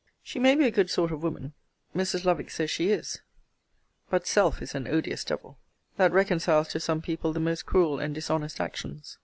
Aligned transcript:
She 0.23 0.39
may 0.39 0.55
be 0.55 0.65
a 0.65 0.71
good 0.71 0.89
sort 0.89 1.11
of 1.11 1.21
woman: 1.21 1.53
Mrs. 1.95 2.25
Lovick 2.25 2.49
says 2.49 2.71
she 2.71 2.89
is: 2.89 3.21
but 4.09 4.25
SELF 4.25 4.59
is 4.63 4.73
an 4.73 4.87
odious 4.87 5.23
devil, 5.23 5.59
that 5.97 6.11
reconciles 6.11 6.69
to 6.69 6.79
some 6.79 7.03
people 7.03 7.33
the 7.33 7.39
most 7.39 7.67
cruel 7.67 7.99
and 7.99 8.11
dishonest 8.15 8.59
actions. 8.59 9.19